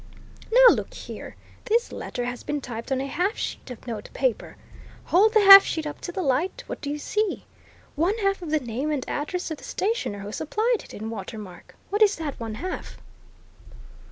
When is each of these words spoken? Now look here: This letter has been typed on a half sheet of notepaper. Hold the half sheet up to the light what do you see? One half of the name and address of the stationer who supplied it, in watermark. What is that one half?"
Now 0.51 0.73
look 0.73 0.95
here: 0.95 1.35
This 1.65 1.91
letter 1.91 2.25
has 2.25 2.41
been 2.41 2.59
typed 2.59 2.91
on 2.91 2.99
a 3.01 3.05
half 3.05 3.37
sheet 3.37 3.69
of 3.69 3.85
notepaper. 3.85 4.57
Hold 5.03 5.35
the 5.35 5.41
half 5.41 5.63
sheet 5.63 5.85
up 5.85 6.01
to 6.01 6.11
the 6.11 6.23
light 6.23 6.63
what 6.65 6.81
do 6.81 6.89
you 6.89 6.97
see? 6.97 7.45
One 7.95 8.17
half 8.23 8.41
of 8.41 8.49
the 8.49 8.59
name 8.59 8.89
and 8.89 9.07
address 9.07 9.51
of 9.51 9.59
the 9.59 9.63
stationer 9.63 10.17
who 10.21 10.31
supplied 10.31 10.83
it, 10.85 10.95
in 10.95 11.11
watermark. 11.11 11.75
What 11.91 12.01
is 12.01 12.15
that 12.15 12.39
one 12.39 12.55
half?" 12.55 12.97